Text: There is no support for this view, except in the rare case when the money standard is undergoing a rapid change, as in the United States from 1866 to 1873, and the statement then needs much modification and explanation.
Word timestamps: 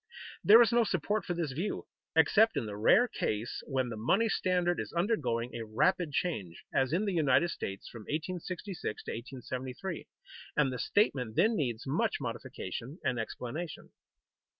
There 0.43 0.63
is 0.63 0.71
no 0.71 0.83
support 0.83 1.25
for 1.25 1.35
this 1.35 1.51
view, 1.51 1.85
except 2.15 2.57
in 2.57 2.65
the 2.65 2.75
rare 2.75 3.07
case 3.07 3.61
when 3.67 3.89
the 3.89 3.95
money 3.95 4.29
standard 4.29 4.79
is 4.79 4.91
undergoing 4.93 5.53
a 5.53 5.63
rapid 5.63 6.11
change, 6.11 6.63
as 6.73 6.91
in 6.91 7.05
the 7.05 7.13
United 7.13 7.51
States 7.51 7.87
from 7.87 8.05
1866 8.05 9.03
to 9.03 9.11
1873, 9.11 10.07
and 10.57 10.73
the 10.73 10.79
statement 10.79 11.35
then 11.35 11.55
needs 11.55 11.85
much 11.85 12.13
modification 12.19 12.97
and 13.03 13.19
explanation. 13.19 13.91